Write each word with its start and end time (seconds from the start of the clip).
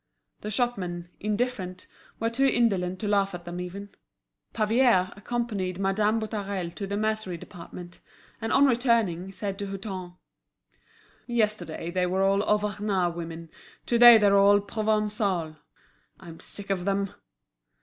The 0.39 0.49
shopmen, 0.49 1.09
indifferent, 1.19 1.85
were 2.19 2.31
too 2.31 2.47
indolent 2.47 2.97
to 3.01 3.07
laugh 3.07 3.35
at 3.35 3.45
them 3.45 3.59
even. 3.61 3.89
Pavier 4.51 5.11
accompanied 5.15 5.77
Madame 5.77 6.19
Boutarel 6.19 6.71
to 6.73 6.87
the 6.87 6.97
mercery 6.97 7.37
department, 7.37 7.99
and 8.41 8.51
on 8.51 8.65
returning, 8.65 9.31
said 9.31 9.59
to 9.59 9.67
Hutin: 9.67 10.15
"Yesterday 11.27 11.91
they 11.91 12.07
were 12.07 12.23
all 12.23 12.41
Auvergnat 12.41 13.15
women, 13.15 13.51
to 13.85 13.99
day 13.99 14.17
they're 14.17 14.35
all 14.39 14.59
Provençales. 14.59 15.57
I'm 16.19 16.39
sick 16.39 16.71
of 16.71 16.85
them." 16.85 17.11